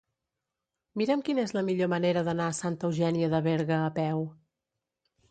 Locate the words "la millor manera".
1.57-2.23